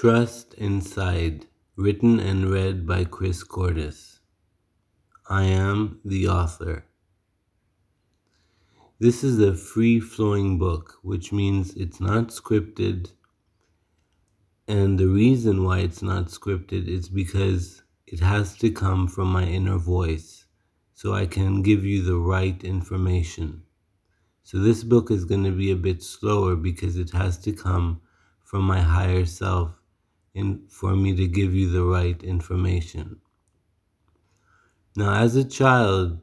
[0.00, 4.20] Trust Inside, written and read by Kris Kourtis.
[5.28, 6.84] I am the author.
[9.00, 13.10] This is a free flowing book, which means it's not scripted.
[14.68, 19.46] And the reason why it's not scripted is because it has to come from my
[19.46, 20.46] inner voice
[20.94, 23.62] so I can give you the right information.
[24.44, 28.00] So this book is going to be a bit slower because it has to come
[28.44, 29.77] from my higher self
[30.38, 33.20] in, for me to give you the right information.
[34.94, 36.20] Now, as a child,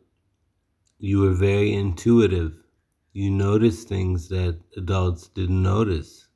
[1.00, 2.54] you were very intuitive.
[3.12, 6.30] You noticed things that adults didn't notice.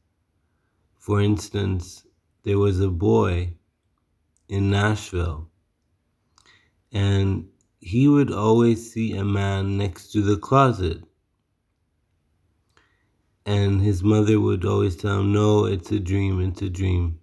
[0.97, 2.03] For instance,
[2.43, 3.53] there was a boy
[4.49, 5.49] in Nashville,
[6.91, 7.47] and
[7.79, 11.01] he would always see a man next to the closet.
[13.45, 17.19] And his mother would always tell him, No, it's a dream, it's a dream.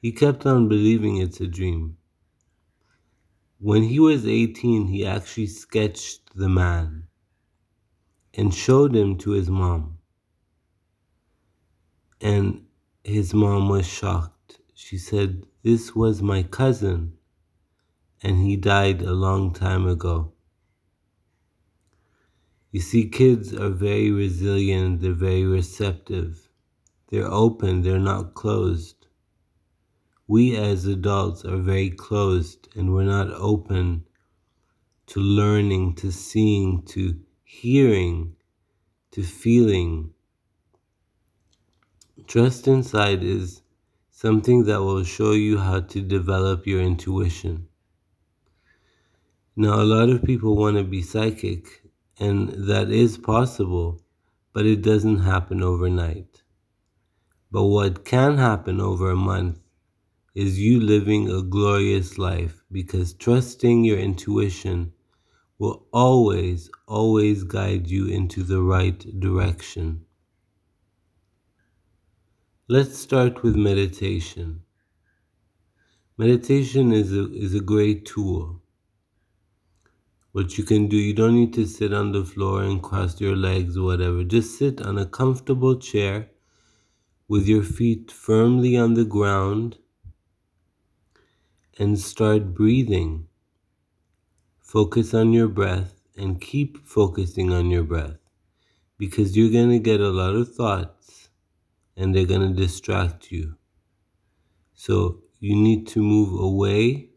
[0.00, 1.98] He kept on believing it's a dream.
[3.58, 7.08] When he was 18, he actually sketched the man
[8.32, 9.98] and showed him to his mom.
[12.22, 12.64] And
[13.04, 14.60] his mom was shocked.
[14.72, 17.18] She said, This was my cousin,
[18.22, 20.32] and he died a long time ago.
[22.72, 26.48] You see, kids are very resilient, they're very receptive,
[27.08, 28.99] they're open, they're not closed
[30.30, 34.04] we as adults are very closed and we're not open
[35.04, 38.36] to learning, to seeing, to hearing,
[39.10, 40.08] to feeling.
[42.28, 43.62] Trust Inside is
[44.12, 47.66] something that will show you how to develop your intuition.
[49.56, 51.82] Now, a lot of people want to be psychic,
[52.20, 54.00] and that is possible,
[54.52, 56.44] but it doesn't happen overnight.
[57.50, 59.58] But what can happen over a month
[60.34, 64.92] is you living a glorious life because trusting your intuition
[65.58, 70.04] will always, always guide you into the right direction.
[72.68, 74.62] Let's start with meditation.
[76.16, 78.62] Meditation is a, is a great tool.
[80.30, 83.34] What you can do, you don't need to sit on the floor and cross your
[83.34, 84.22] legs or whatever.
[84.22, 86.30] Just sit on a comfortable chair
[87.26, 89.76] with your feet firmly on the ground
[91.80, 93.26] and start breathing.
[94.60, 98.18] Focus on your breath and keep focusing on your breath
[98.98, 101.30] because you're going to get a lot of thoughts
[101.96, 103.56] and they're going to distract you.
[104.74, 107.08] So you need to move away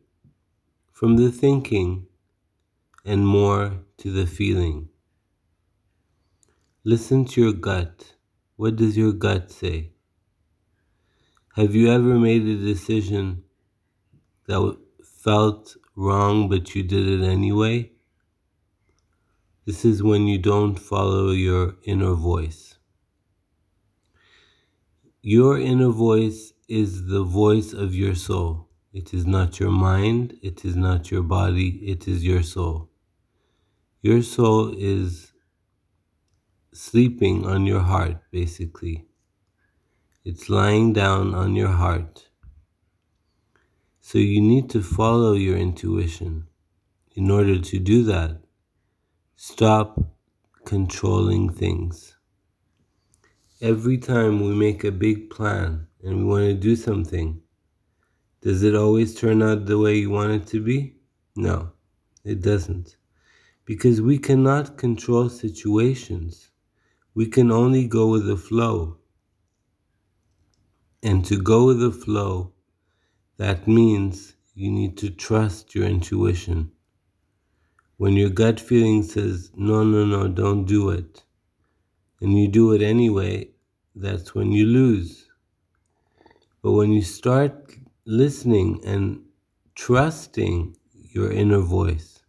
[0.93, 2.07] from the thinking
[3.03, 4.87] and more to the feeling.
[6.85, 8.13] Listen to your gut.
[8.55, 9.91] What does your gut say?
[11.57, 13.43] Have you ever made a decision
[14.47, 14.77] that
[15.23, 17.91] felt wrong, but you did it anyway.
[19.65, 22.77] This is when you don't follow your inner voice.
[25.21, 28.67] Your inner voice is the voice of your soul.
[28.91, 32.89] It is not your mind, it is not your body, it is your soul.
[34.01, 35.31] Your soul is
[36.73, 39.05] sleeping on your heart, basically.
[40.25, 42.27] It's lying down on your heart
[44.05, 46.45] so you need to follow your intuition.
[47.15, 48.37] In order to do that,
[49.37, 49.97] stop
[50.65, 52.17] controlling things.
[53.61, 57.41] Every time we make a big plan and we want to do something,
[58.41, 60.97] does it always turn out the way you want it to be?
[61.37, 61.71] No,
[62.25, 62.97] it doesn't.
[63.63, 66.51] Because we cannot control situations.
[67.15, 68.97] We can only go with the flow.
[71.01, 72.53] And to go with the flow,
[73.37, 76.71] that means you need to trust your intuition.
[77.97, 81.23] When your gut feeling says, no, no, no, don't do it,
[82.21, 83.49] and you do it anyway,
[83.95, 85.29] that's when you lose.
[86.61, 87.75] But when you start
[88.05, 89.23] listening and
[89.75, 92.21] trusting your inner voice,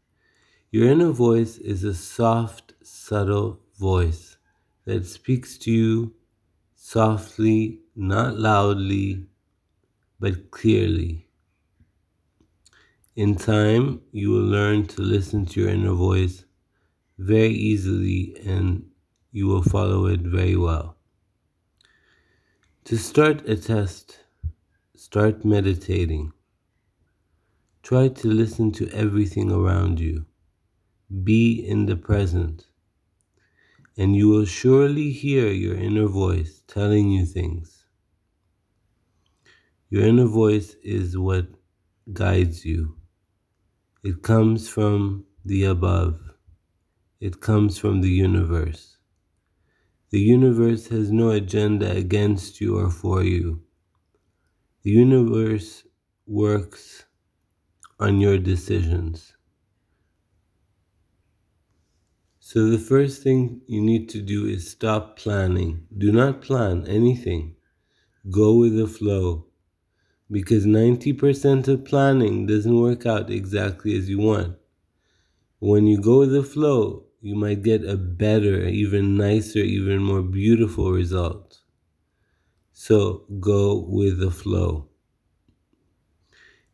[0.70, 4.36] your inner voice is a soft, subtle voice
[4.84, 6.14] that speaks to you
[6.74, 9.26] softly, not loudly,
[10.20, 11.28] but clearly.
[13.16, 16.44] In time, you will learn to listen to your inner voice
[17.18, 18.90] very easily and
[19.30, 20.96] you will follow it very well.
[22.86, 24.18] To start a test,
[24.94, 26.32] start meditating.
[27.82, 30.26] Try to listen to everything around you.
[31.22, 32.66] Be in the present.
[33.96, 37.83] And you will surely hear your inner voice telling you things.
[39.90, 41.46] Your inner voice is what
[42.12, 42.96] guides you.
[44.02, 46.20] It comes from the above.
[47.20, 48.98] It comes from the universe.
[50.10, 53.62] The universe has no agenda against you or for you.
[54.82, 55.84] The universe
[56.26, 57.04] works
[57.98, 59.34] on your decisions.
[62.38, 65.86] So, the first thing you need to do is stop planning.
[65.96, 67.56] Do not plan anything.
[68.30, 69.46] Go with the flow.
[70.30, 74.56] Because 90% of planning doesn't work out exactly as you want.
[75.58, 80.22] When you go with the flow, you might get a better, even nicer, even more
[80.22, 81.58] beautiful result.
[82.72, 84.88] So go with the flow.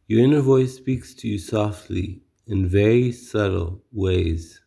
[0.06, 4.60] Your inner voice speaks to you softly in very subtle ways.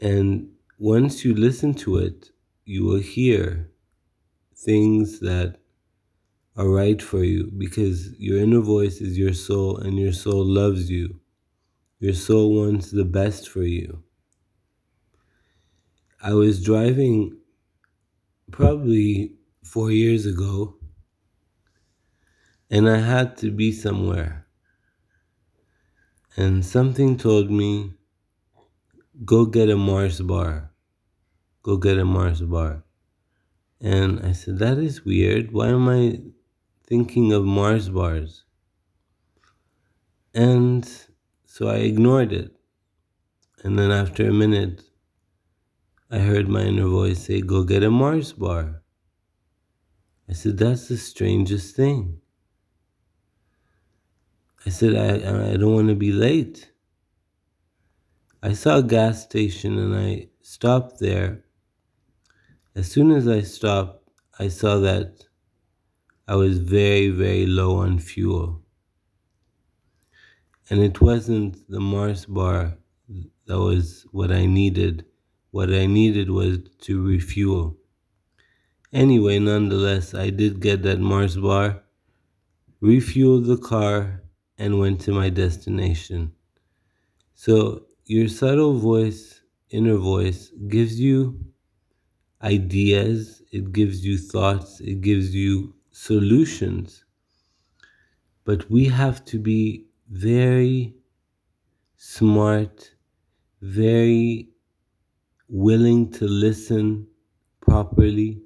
[0.00, 2.30] And once you listen to it,
[2.64, 3.70] you will hear
[4.56, 5.58] things that
[6.56, 10.90] are right for you because your inner voice is your soul and your soul loves
[10.90, 11.18] you.
[11.98, 14.02] Your soul wants the best for you.
[16.22, 17.38] I was driving
[18.50, 19.34] probably
[19.64, 20.76] four years ago
[22.70, 24.46] and I had to be somewhere.
[26.36, 27.92] And something told me,
[29.24, 30.70] go get a Mars bar.
[31.62, 32.84] Go get a Mars bar.
[33.80, 35.52] And I said, that is weird.
[35.52, 36.20] Why am I
[36.86, 38.44] thinking of Mars bars?
[40.34, 40.88] And
[41.44, 42.56] so I ignored it.
[43.62, 44.82] And then after a minute,
[46.10, 48.82] I heard my inner voice say, Go get a Mars bar.
[50.28, 52.20] I said, That's the strangest thing.
[54.66, 56.70] I said, I, I don't want to be late.
[58.42, 61.44] I saw a gas station and I stopped there.
[62.74, 64.08] As soon as I stopped,
[64.38, 65.24] I saw that
[66.32, 68.62] I was very, very low on fuel.
[70.70, 72.78] And it wasn't the Mars bar
[73.46, 75.04] that was what I needed.
[75.50, 77.76] What I needed was to refuel.
[78.94, 81.82] Anyway, nonetheless, I did get that Mars bar,
[82.82, 84.22] refueled the car,
[84.56, 86.32] and went to my destination.
[87.34, 91.44] So, your subtle voice, inner voice, gives you
[92.40, 97.04] ideas, it gives you thoughts, it gives you solutions.
[98.44, 100.96] But we have to be very
[101.96, 102.94] smart,
[103.60, 104.50] very
[105.48, 107.06] willing to listen
[107.60, 108.42] properly.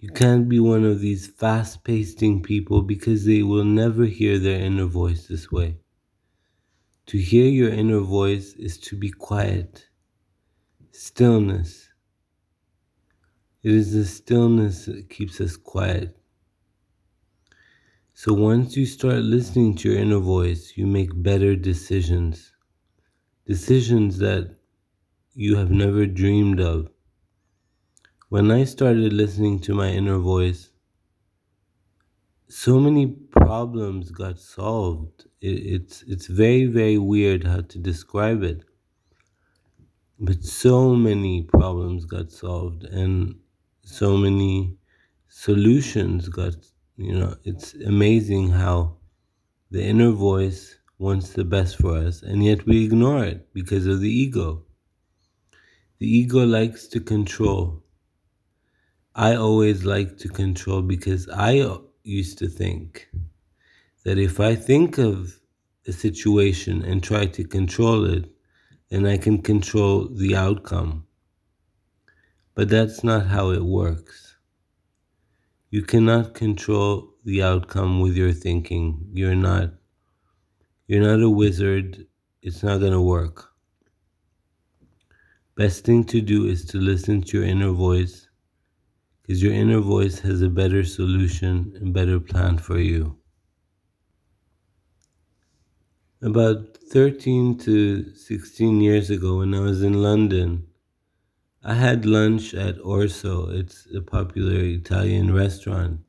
[0.00, 4.58] You can't be one of these fast pacing people because they will never hear their
[4.58, 5.76] inner voice this way.
[7.06, 9.86] To hear your inner voice is to be quiet,
[10.90, 11.91] stillness.
[13.62, 16.16] It is the stillness that keeps us quiet.
[18.14, 22.52] So once you start listening to your inner voice, you make better decisions.
[23.46, 24.56] Decisions that
[25.34, 26.90] you have never dreamed of.
[28.30, 30.72] When I started listening to my inner voice,
[32.48, 35.24] so many problems got solved.
[35.40, 38.64] It, it's it's very very weird how to describe it,
[40.18, 43.38] but so many problems got solved and
[43.84, 44.76] so many
[45.28, 46.54] solutions got.
[46.96, 48.98] You know, it's amazing how
[49.70, 54.00] the inner voice wants the best for us, and yet we ignore it because of
[54.00, 54.64] the ego.
[56.00, 57.82] The ego likes to control.
[59.14, 61.66] I always like to control because I
[62.04, 63.08] used to think
[64.04, 65.40] that if I think of
[65.86, 68.30] a situation and try to control it,
[68.90, 71.06] then I can control the outcome.
[72.54, 74.36] But that's not how it works.
[75.70, 79.08] You cannot control the outcome with your thinking.
[79.12, 79.70] You're not
[80.86, 82.06] you're not a wizard.
[82.42, 83.50] It's not going to work.
[85.56, 88.28] Best thing to do is to listen to your inner voice
[89.22, 93.16] because your inner voice has a better solution and better plan for you.
[96.20, 100.66] About 13 to 16 years ago, when I was in London,
[101.64, 103.48] I had lunch at Orso.
[103.50, 106.00] It's a popular Italian restaurant.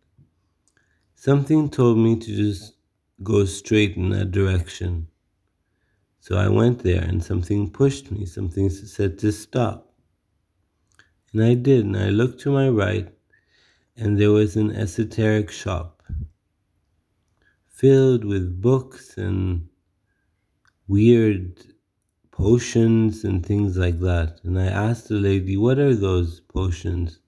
[1.14, 2.74] Something told me to just
[3.22, 5.08] go straight in that direction.
[6.22, 8.26] So I went there and something pushed me.
[8.26, 9.94] Something said to stop.
[11.34, 11.86] And I did.
[11.86, 13.14] And I looked to my right
[13.96, 16.02] and there was an esoteric shop
[17.68, 19.68] filled with books and
[20.88, 21.73] weird
[22.34, 24.40] potions and things like that.
[24.44, 27.20] And I asked the lady, What are those potions?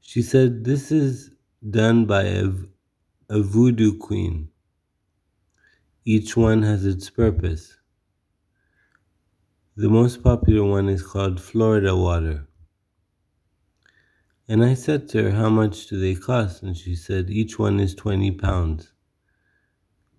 [0.00, 1.30] She said, This is
[1.68, 2.50] done by a,
[3.28, 4.48] a voodoo queen.
[6.04, 7.78] Each one has its purpose.
[9.76, 12.48] The most popular one is called Florida water.
[14.48, 16.62] And I said to her, How much do they cost?
[16.62, 18.94] And she said, Each one is 20 pounds,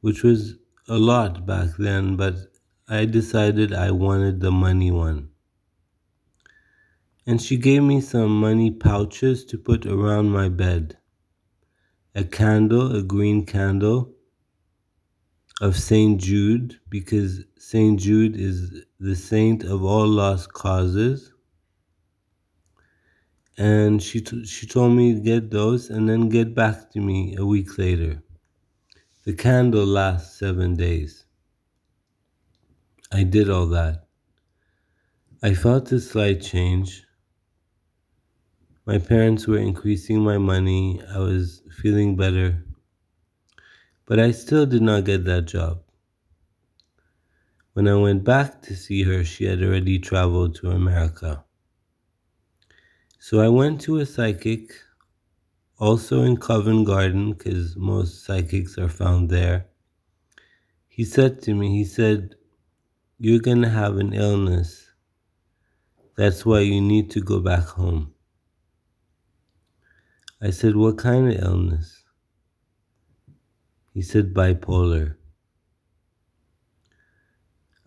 [0.01, 0.55] which was
[0.87, 2.35] a lot back then, but
[2.89, 5.27] I decided I wanted the money one.
[7.25, 10.97] And she gave me some money pouches to put around my bed.
[12.15, 14.15] A candle, a green candle
[15.59, 16.17] of St.
[16.21, 17.99] Jude, because St.
[17.99, 21.33] Jude is the saint of all lost causes.
[23.57, 27.35] And she, t- she told me to get those and then get back to me
[27.37, 28.23] a week later.
[29.25, 31.26] The candle lasts seven days.
[33.11, 34.07] I did all that.
[35.41, 37.03] I felt a slight change.
[38.85, 41.01] My parents were increasing my money.
[41.13, 42.65] I was feeling better.
[44.05, 45.83] But I still did not get that job.
[47.73, 51.43] When I went back to see her, she had already traveled to America.
[53.19, 54.71] So I went to a psychic,
[55.77, 59.67] also in Covent Garden, because most psychics are found there.
[60.87, 62.36] He said to me, he said,
[63.19, 64.91] You're going to have an illness.
[66.17, 68.13] That's why you need to go back home.
[70.39, 72.03] I said, What kind of illness?
[73.91, 75.15] He said, Bipolar.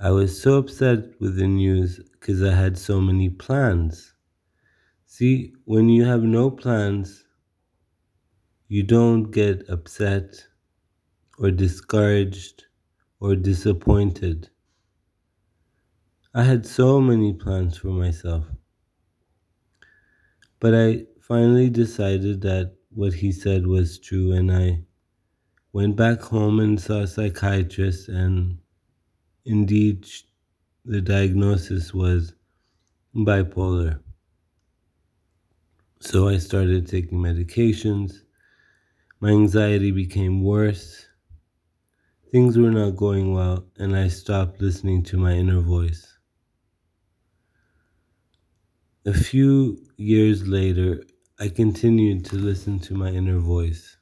[0.01, 4.15] I was so upset with the news because I had so many plans.
[5.07, 7.25] See, when you have no plans,
[8.67, 10.45] you don't get upset
[11.39, 12.65] or discouraged
[13.21, 14.51] or disappointed.
[16.33, 18.45] I had so many plans for myself.
[20.61, 24.85] But I finally decided that what he said was true, and I
[25.73, 28.59] went back home and saw a psychiatrist, and
[29.45, 30.07] indeed,
[30.85, 32.35] the diagnosis was
[33.13, 33.99] bipolar.
[35.99, 38.23] So I started taking medications.
[39.19, 41.07] My anxiety became worse.
[42.31, 46.10] Things were not going well, and I stopped listening to my inner voice.
[49.07, 51.03] A few years later,
[51.39, 53.97] I continued to listen to my inner voice.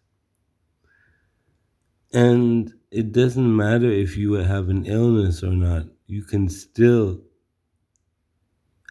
[2.12, 7.22] And it doesn't matter if you have an illness or not, you can still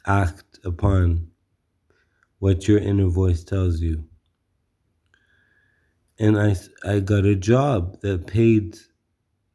[0.05, 1.31] act upon
[2.39, 4.05] what your inner voice tells you.
[6.19, 8.77] And I, I got a job that paid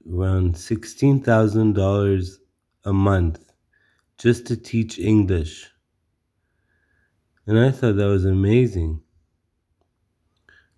[0.06, 2.28] around $16,000
[2.84, 3.52] a month
[4.18, 5.71] just to teach English.
[7.46, 9.00] And I thought that was amazing.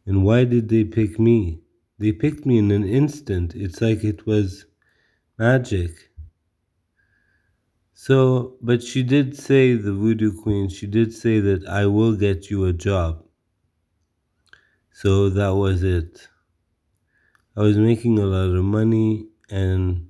[0.07, 1.61] And why did they pick me?
[1.99, 3.55] They picked me in an instant.
[3.55, 4.65] It's like it was
[5.39, 6.11] magic.
[7.95, 12.49] So, but she did say, the voodoo queen, she did say that I will get
[12.49, 13.25] you a job.
[14.93, 16.29] So that was it.
[17.57, 20.09] I was making a lot of money and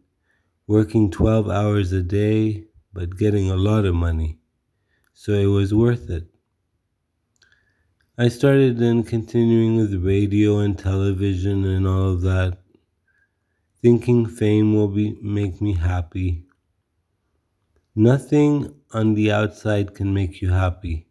[0.66, 4.40] working 12 hours a day, but getting a lot of money.
[5.14, 6.33] So it was worth it.
[8.16, 12.58] I started then continuing with radio and television and all of that,
[13.82, 16.44] thinking fame will be make me happy.
[17.96, 21.08] Nothing on the outside can make you happy,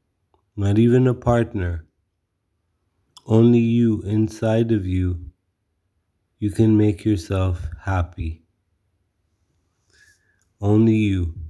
[0.55, 1.85] not even a partner.
[3.25, 5.25] Only you inside of you,
[6.39, 8.43] you can make yourself happy.
[10.61, 11.42] Only you.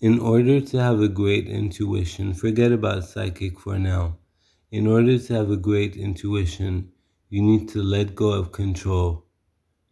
[0.00, 4.16] In order to have a great intuition, forget about psychic for now.
[4.70, 6.92] In order to have a great intuition,
[7.28, 9.26] you need to let go of control.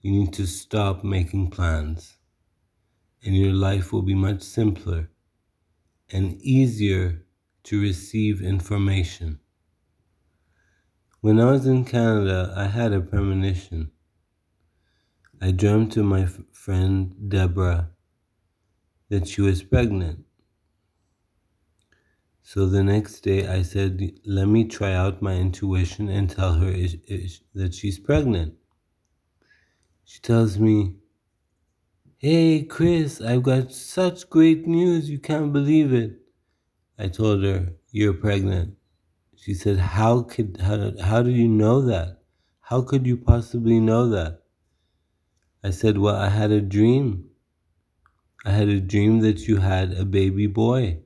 [0.00, 2.16] You need to stop making plans.
[3.22, 5.10] And your life will be much simpler
[6.10, 7.26] and easier
[7.64, 9.40] to receive information.
[11.20, 13.90] When I was in Canada, I had a premonition.
[15.38, 17.90] I dreamt of my friend Deborah
[19.08, 20.24] that she was pregnant.
[22.42, 26.72] So the next day I said, let me try out my intuition and tell her
[27.54, 28.54] that she's pregnant.
[30.04, 30.94] She tells me,
[32.16, 35.10] Hey, Kris, I've got such great news.
[35.10, 36.18] You can't believe it.
[36.98, 38.76] I told her, You're pregnant.
[39.36, 42.22] She said, How could, how, how do you know that?
[42.60, 44.42] How could you possibly know that?
[45.62, 47.27] I said, Well, I had a dream.
[48.44, 51.00] I had a dream that you had a baby boy.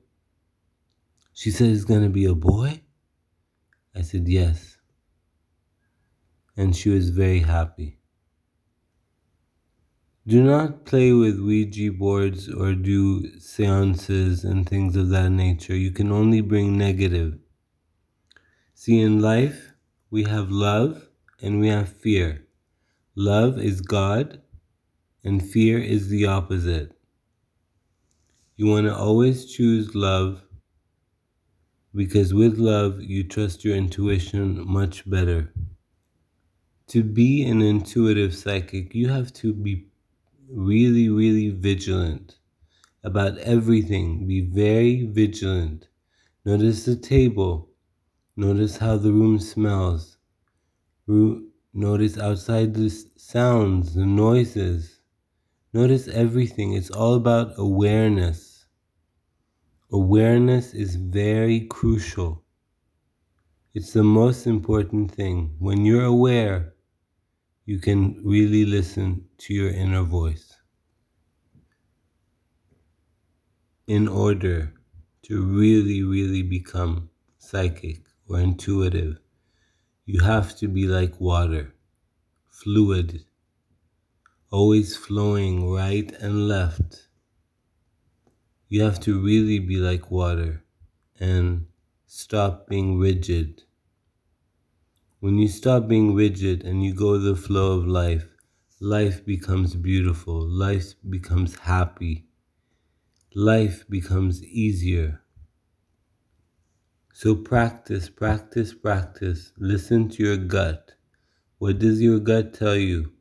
[1.33, 2.81] She said, It's going to be a boy?
[3.95, 4.77] I said, Yes.
[6.55, 7.97] and she was very happy.
[10.25, 15.75] Do not play with Ouija boards or do seances and things of that nature.
[15.75, 17.39] You can only bring negative.
[18.75, 19.73] See, in life,
[20.09, 21.07] we have love
[21.41, 22.45] and we have fear.
[23.15, 24.41] Love is God,
[25.23, 26.93] and fear is the opposite.
[28.55, 30.43] You want to always choose love
[31.95, 35.53] because with love, you trust your intuition much better.
[36.87, 39.87] To be an intuitive psychic, you have to be
[40.49, 42.37] really, really vigilant
[43.03, 44.27] about everything.
[44.27, 45.87] Be very vigilant.
[46.45, 47.69] Notice the table.
[48.35, 50.17] Notice how the room smells.
[51.07, 54.99] Notice outside the sounds, the noises.
[55.73, 56.73] Notice everything.
[56.73, 58.65] It's all about awareness.
[59.91, 62.43] Awareness is very crucial.
[63.73, 65.55] It's the most important thing.
[65.57, 66.75] When you're aware,
[67.65, 70.55] you can really listen to your inner voice.
[73.87, 74.73] In order
[75.23, 79.17] to really, really become psychic or intuitive,
[80.05, 81.73] you have to be like water,
[82.47, 83.25] fluid,
[84.53, 87.09] always flowing right and left.
[88.69, 90.63] You have to really be like water
[91.19, 91.67] and
[92.07, 93.63] stop being rigid
[95.23, 98.27] when you stop being rigid and you go the flow of life,
[98.81, 102.25] life becomes beautiful, life becomes happy,
[103.33, 105.21] life becomes easier.
[107.13, 109.53] So practice, practice, practice.
[109.57, 110.91] Listen to your gut.
[111.57, 113.13] What does your gut tell you?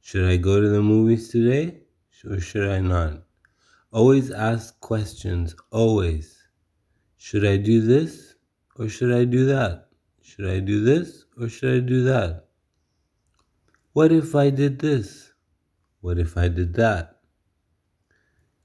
[0.00, 1.80] Should I go to the movies today
[2.24, 3.22] or should I not?
[3.92, 6.36] Always ask questions, always.
[7.16, 8.34] Should I do this
[8.76, 9.88] or should I do that?
[10.22, 12.46] Should I do this or should I do that?
[13.92, 15.32] What if I did this?
[16.00, 17.20] What if I did that?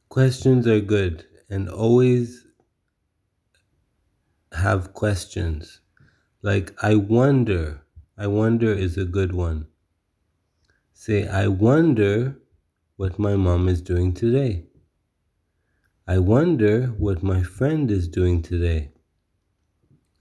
[0.10, 2.46] Questions are good and always
[4.54, 5.82] have questions.
[6.42, 7.82] Like, I wonder.
[8.18, 9.68] I wonder is a good one.
[11.06, 12.36] Say, I wonder
[12.96, 14.66] what my mom is doing today.
[16.08, 18.90] I wonder what my friend is doing today.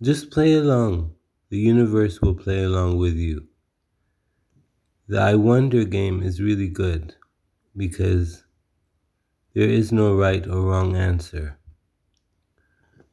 [0.02, 1.14] Just play along
[1.48, 3.48] the universe will play along with you.
[5.08, 7.14] The I Wonder game is really good
[7.74, 8.44] because
[9.54, 11.58] there is no right or wrong answer.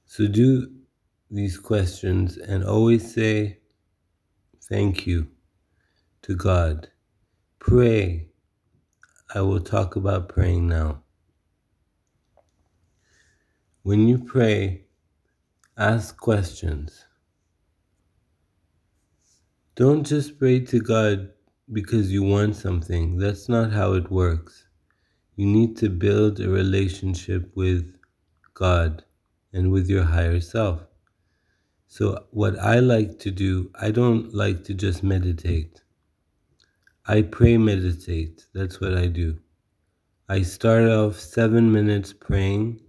[0.08, 0.68] So do
[1.30, 3.60] these questions and always say
[4.68, 5.30] thank you
[6.24, 6.90] to God.
[7.62, 8.28] Pray.
[9.34, 11.04] I will talk about praying now.
[13.84, 14.86] When you pray,
[15.78, 17.06] ask questions.
[19.76, 21.30] Don't just pray to God
[21.72, 23.18] because you want something.
[23.18, 24.68] That's not how it works.
[25.36, 27.96] You need to build a relationship with
[28.56, 29.06] God
[29.54, 30.82] and with your higher self.
[31.88, 35.84] So, what I like to do, I don't like to just meditate.
[37.08, 38.46] I pray meditate.
[38.54, 39.40] That's what I do.
[40.30, 42.80] I start off seven minutes praying,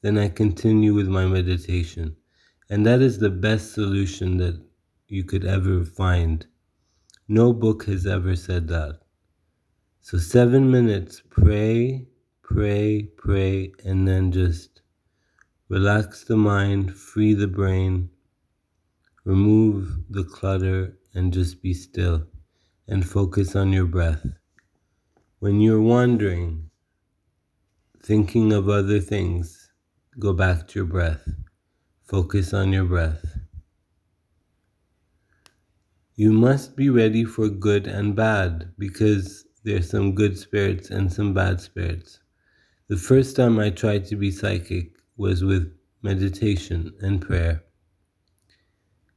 [0.00, 2.16] then I continue with my meditation.
[2.70, 4.58] And that is the best solution that
[5.06, 6.46] you could ever find.
[7.28, 9.00] No book has ever said that.
[10.00, 12.08] So, seven minutes, pray,
[12.42, 14.80] pray, pray, and then just
[15.68, 18.08] relax the mind, free the brain,
[19.24, 22.26] remove the clutter, and just be still
[22.92, 24.26] and focus on your breath.
[25.38, 26.68] When you're wandering,
[28.02, 29.72] thinking of other things,
[30.18, 31.26] go back to your breath.
[32.04, 33.24] Focus on your breath.
[36.16, 41.32] You must be ready for good and bad because there's some good spirits and some
[41.32, 42.20] bad spirits.
[42.88, 47.64] The first time I tried to be psychic was with meditation and prayer.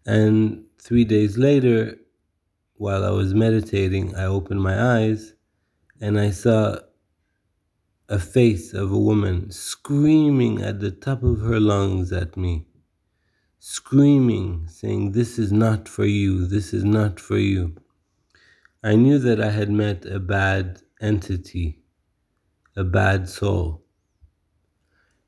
[0.05, 1.97] And three days later,
[2.75, 5.33] while I was meditating, I opened my eyes
[5.99, 6.77] and I saw
[8.07, 12.67] a face of a woman screaming at the top of her lungs at me
[13.67, 17.75] screaming, saying, This is not for you, this is not for you.
[18.83, 21.79] I knew that I had met a bad entity,
[22.75, 23.83] a bad soul.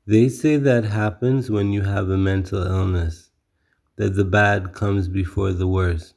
[0.06, 3.30] They say that happens when you have a mental illness,
[3.96, 6.14] that the bad comes before the worst.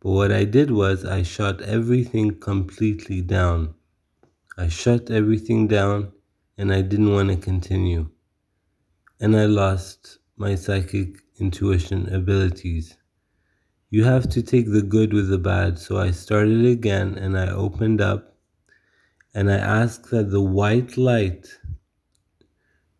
[0.00, 3.74] But what I did was I shut everything completely down.
[4.56, 6.12] I shut everything down
[6.56, 8.10] and I didn't want to continue.
[9.20, 12.96] And I lost my psychic intuition abilities.
[13.90, 15.78] You have to take the good with the bad.
[15.78, 18.36] So I started again and I opened up
[19.34, 21.48] and I asked that the white light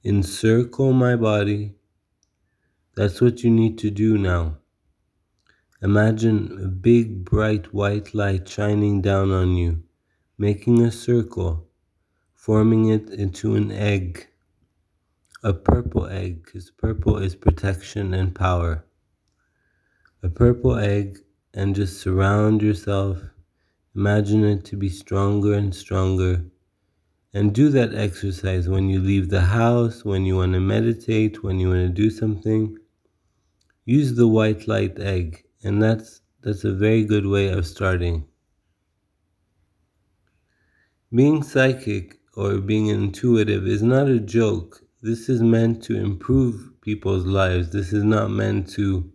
[0.05, 1.75] encircle my body.
[2.97, 4.59] That's what you need to do now.
[5.81, 9.85] Imagine a big bright white light shining down on you,
[10.37, 11.69] making a circle,
[12.35, 14.27] forming it into an egg,
[15.45, 18.85] a purple egg, because purple is protection and power.
[20.21, 21.21] A purple egg,
[21.55, 23.23] and just surround yourself.
[23.95, 26.45] Imagine it to be stronger and stronger.
[27.33, 31.61] And do that exercise when you leave the house, when you want to meditate, when
[31.61, 32.77] you want to do something.
[33.85, 38.27] Use the white light egg and that's that's a very good way of starting.
[41.15, 44.83] Being psychic or being intuitive is not a joke.
[45.03, 47.71] This is meant to improve people's lives.
[47.71, 49.11] This is not meant to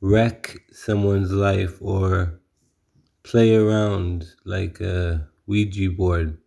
[0.00, 2.40] wreck someone's life or
[3.22, 6.38] play around like a Ouija board.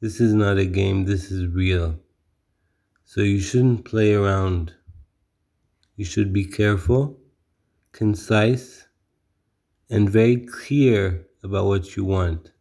[0.00, 1.98] This is not a game, this is real.
[3.04, 4.74] So you shouldn't play around.
[5.96, 7.17] You should be careful,
[7.98, 8.86] concise,
[9.90, 12.52] and very clear about what you want.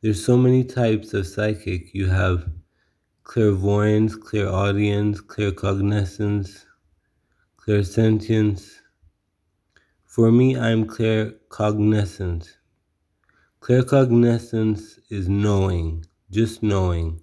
[0.00, 1.92] There's so many types of psychic.
[1.92, 2.48] You have
[3.22, 6.64] clairvoyance, clairaudience, claircognizance,
[7.58, 8.76] clairsentience.
[10.06, 12.48] For me, I'm claircognizant.
[13.60, 17.20] Claircognizance is knowing, just knowing.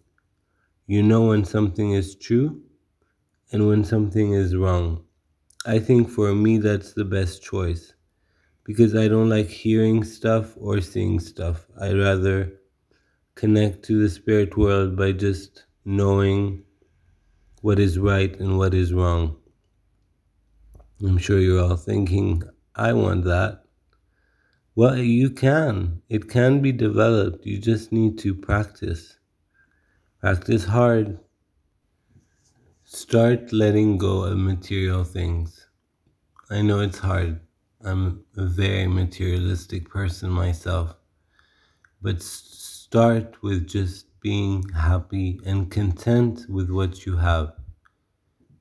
[0.86, 2.62] You know when something is true
[3.52, 5.04] and when something is wrong.
[5.66, 7.94] I think for me, that's the best choice
[8.66, 11.66] because I don't like hearing stuff or seeing stuff.
[11.80, 12.52] I'd rather
[13.36, 16.64] connect to the spirit world by just knowing
[17.62, 19.38] what is right and what is wrong.
[21.02, 22.44] I'm sure you're all thinking,
[22.76, 23.64] I want that.
[24.76, 26.02] Well, you can.
[26.10, 27.46] It can be developed.
[27.46, 29.18] You just need to practice.
[30.20, 31.20] Practice hard.
[32.96, 35.68] Start letting go of material things.
[36.52, 37.40] I know it's hard.
[37.84, 40.96] I'm a very materialistic person myself.
[42.04, 47.54] But start with just being happy and content with what you have.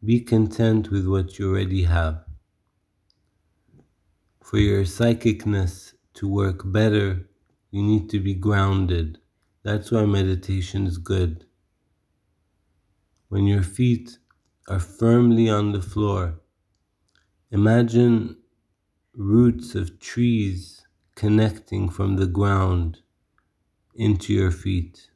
[0.03, 2.25] Be content with what you already have.
[4.43, 7.29] For your psychicness to work better,
[7.71, 9.19] you need to be grounded.
[9.63, 11.45] That's why meditation is good.
[13.29, 14.19] When your feet
[14.73, 16.41] are firmly on the floor,
[17.51, 18.35] imagine
[19.15, 22.97] roots of trees connecting from the ground
[23.95, 25.11] into your feet.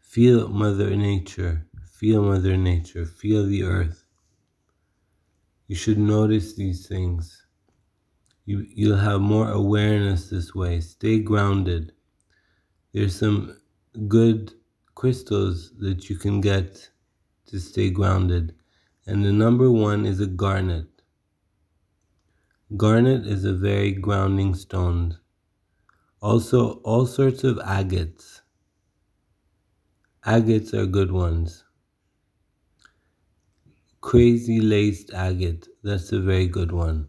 [0.00, 1.66] Feel Mother Nature,
[1.98, 4.04] feel Mother Nature, feel the earth.
[5.66, 7.46] You should notice these things.
[8.44, 10.80] You, you'll have more awareness this way.
[10.80, 11.92] Stay grounded.
[12.92, 13.56] There's some
[14.08, 14.52] good
[14.94, 16.90] crystals that you can get
[17.54, 18.52] to stay grounded.
[19.06, 20.88] And the number one is a garnet.
[22.76, 25.18] Garnet is a very grounding stone.
[26.20, 28.40] Also, all sorts of agates.
[30.26, 31.62] Agates are good ones.
[34.00, 37.06] Crazy laced agate, that's a very good one.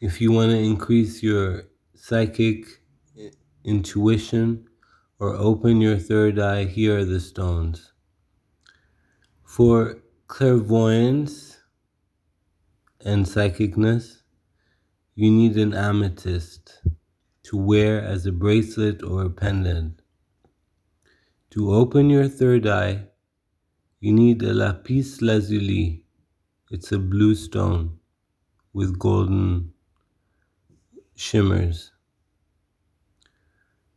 [0.00, 2.66] If you want to increase your psychic
[3.16, 3.30] eh,
[3.62, 4.68] intuition
[5.20, 7.92] or open your third eye, here are the stones.
[9.58, 11.58] For clairvoyance,
[13.04, 14.22] and psychicness,
[15.16, 16.80] you need an amethyst
[17.42, 20.00] to wear as a bracelet or a pendant.
[21.50, 23.08] To open your third eye,
[23.98, 26.04] you need a lapis lazuli.
[26.70, 27.98] It's a blue stone
[28.72, 29.72] with golden
[31.16, 31.90] shimmers.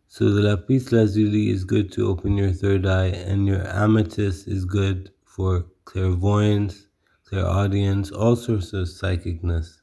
[0.07, 4.65] So the lapis lazuli is good to open your third eye, and your amethyst is
[4.65, 6.85] good for clairvoyance
[7.25, 9.81] clairaudience, all sorts of psychicness.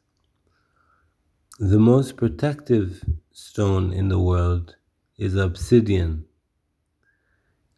[1.59, 4.77] The most protective stone in the world
[5.17, 6.27] is obsidian.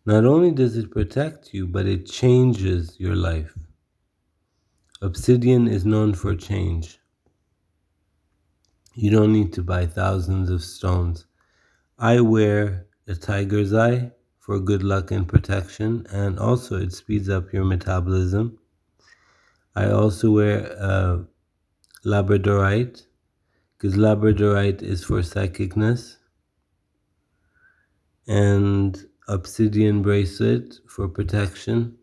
[0.05, 3.57] Not only does it protect you, but it changes your life.
[5.01, 6.99] Obsidian is known for change.
[8.95, 11.25] You don't need to buy thousands of stones.
[11.99, 14.13] I wear a tiger's eye
[14.51, 18.59] for good luck and protection, and also it speeds up your metabolism.
[19.77, 21.19] I also wear uh,
[22.05, 23.07] labradorite
[23.79, 26.17] because labradorite is for psychicness
[28.27, 31.97] and obsidian bracelet for protection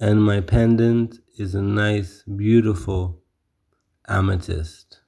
[0.00, 3.22] and my pendant is a nice beautiful
[4.08, 5.02] amethyst.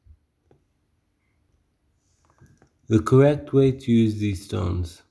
[2.86, 5.02] The correct way to use these stones.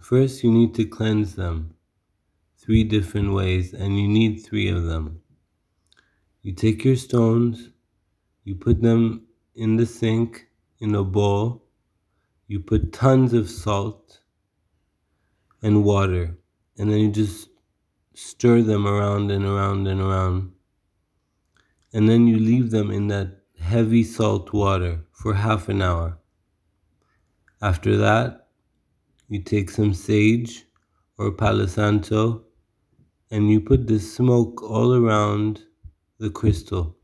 [0.00, 1.74] First, you need to cleanse them
[2.56, 5.20] three different ways, and you need three of them.
[6.42, 7.68] You take your stones,
[8.44, 10.48] you put them in the sink
[10.80, 11.64] in a bowl,
[12.46, 14.20] you put tons of salt
[15.62, 16.36] and water,
[16.78, 17.50] and then you just
[18.14, 20.52] stir them around and around and around.
[21.92, 26.18] And then you leave them in that heavy salt water for half an hour.
[27.60, 28.48] After that,
[29.30, 30.66] you take some sage
[31.16, 32.42] or Palo Santo
[33.30, 35.62] and you put the smoke all around
[36.18, 36.96] the crystal.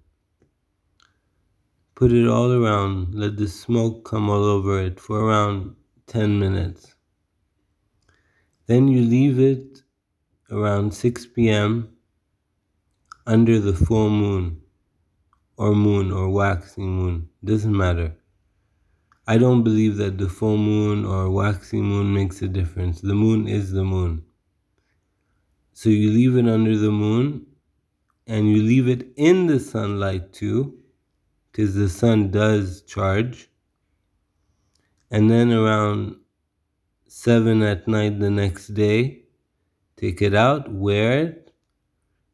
[1.95, 5.77] Put it all around, let the smoke come all over it for around
[6.09, 6.97] 10 minutes.
[8.67, 9.83] Then you leave it
[10.51, 11.97] around 6 p.m.
[13.25, 14.61] under the full moon,
[15.57, 18.17] or moon, or waxing moon, doesn't matter.
[19.29, 23.01] I don't believe that the full moon or waxing moon makes a difference.
[23.01, 24.23] The moon is the moon.
[25.73, 27.47] So you leave it under the moon
[28.27, 30.79] and you leave it in the sunlight too,
[31.51, 33.51] because the sun does charge.
[35.11, 36.17] And then around
[37.09, 39.25] 7 at night the next day,
[39.97, 41.53] take it out, wear it,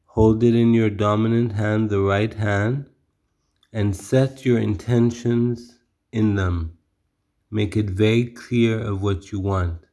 [0.06, 2.86] hold it in your dominant hand, the right hand,
[3.72, 5.78] and set your intentions
[6.12, 6.76] in them.
[7.54, 9.84] Make it very clear of what you want.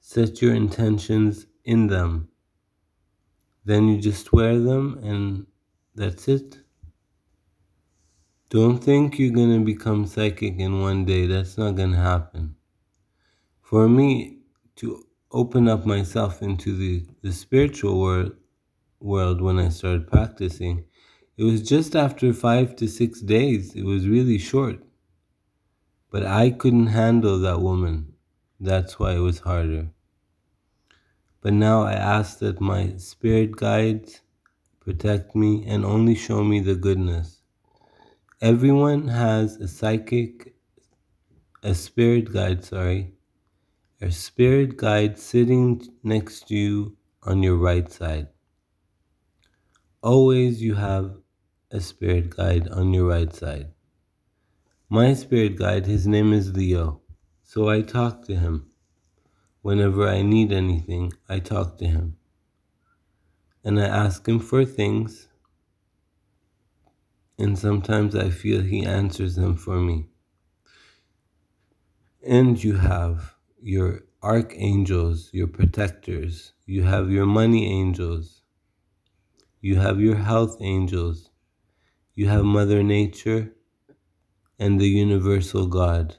[0.00, 2.28] Set your intentions in them.
[3.64, 5.46] Then you just wear them and
[5.94, 6.58] that's it.
[8.50, 11.26] Don't think you're going to become psychic in one day.
[11.26, 12.56] That's not going to happen.
[13.62, 14.40] For me
[14.76, 18.32] to open up myself into the, the spiritual world,
[19.00, 20.84] world when I started practicing,
[21.38, 23.74] it was just after five to six days.
[23.74, 24.82] It was really short.
[26.10, 28.14] But I couldn't handle that woman.
[28.58, 29.90] That's why it was harder.
[31.40, 34.20] But now I ask that my spirit guides
[34.80, 37.42] protect me and only show me the goodness.
[38.42, 40.54] Everyone has a psychic,
[41.62, 43.14] a spirit guide, sorry,
[44.00, 48.28] a spirit guide sitting next to you on your right side.
[50.02, 51.16] Always you have
[51.70, 53.68] a spirit guide on your right side.
[54.92, 57.00] My spirit guide, his name is Leo,
[57.44, 58.72] so I talk to him.
[59.62, 62.16] Whenever I need anything, I talk to him.
[63.62, 65.28] And I ask him for things,
[67.38, 70.08] and sometimes I feel he answers them for me.
[72.26, 78.42] And you have your archangels, your protectors, you have your money angels,
[79.60, 81.30] you have your health angels,
[82.12, 83.54] you have Mother Nature
[84.60, 86.16] and the universal God.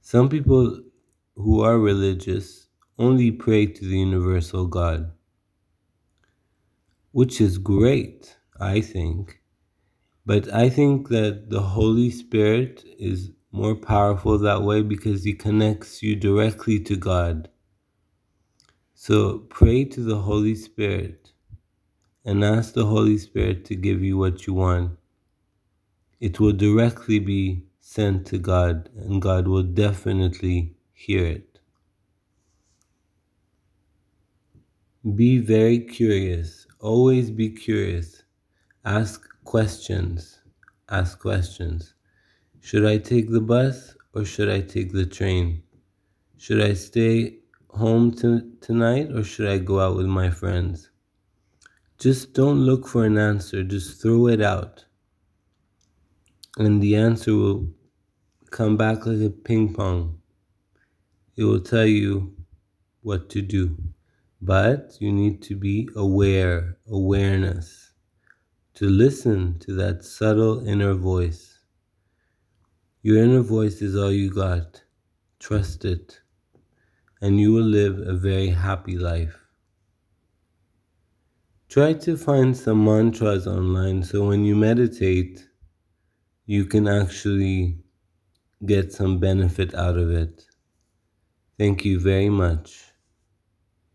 [0.00, 0.80] Some people
[1.34, 2.68] who are religious
[3.00, 5.10] only pray to the universal God,
[7.10, 9.40] which is great, I think.
[10.24, 16.00] But I think that the Holy Spirit is more powerful that way because he connects
[16.00, 17.48] you directly to God.
[18.94, 21.32] So pray to the Holy Spirit
[22.24, 24.96] and ask the Holy Spirit to give you what you want
[26.20, 31.58] it will directly be sent to God, and God will definitely hear it.
[35.14, 36.66] Be very curious.
[36.80, 38.24] Always be curious.
[38.84, 40.40] Ask questions.
[40.88, 41.94] Ask questions.
[42.60, 45.62] Should I take the bus or should I take the train?
[46.38, 50.90] Should I stay home to, tonight or should I go out with my friends?
[51.98, 54.85] Just don't look for an answer, just throw it out
[56.56, 57.68] and the answer will
[58.50, 60.20] come back like a ping pong.
[61.36, 62.34] It will tell you
[63.02, 63.76] what to do,
[64.40, 67.92] but you need to be aware, awareness,
[68.74, 71.58] to listen to that subtle inner voice.
[73.02, 74.82] Your inner voice is all you got.
[75.38, 76.20] Trust it,
[77.20, 79.38] and you will live a very happy life.
[81.68, 85.45] Try to find some mantras online so when you meditate,
[86.46, 87.78] you can actually
[88.66, 90.46] get some benefit out of it.
[91.58, 92.92] Thank you very much.